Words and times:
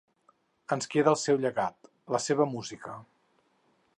Ens 0.75 0.89
queda 0.93 1.11
el 1.15 1.19
seu 1.23 1.37
llegat, 1.43 1.91
la 2.17 2.21
seva 2.29 2.47
música. 2.57 2.99